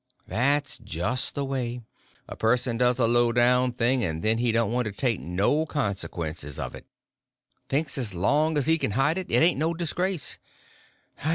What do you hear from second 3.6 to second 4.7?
thing, and then he